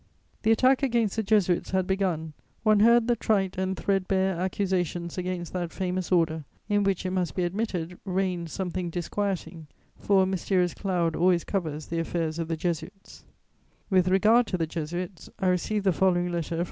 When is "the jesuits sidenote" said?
12.47-13.91